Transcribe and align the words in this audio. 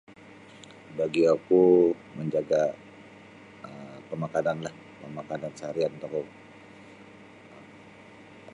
Bagi 0.97 1.23
oku 1.35 1.61
manjaga 2.15 2.61
um 3.67 3.97
pemakananlah 4.09 4.73
pemakanan 5.01 5.53
seharian 5.57 5.93
tokou. 6.01 6.25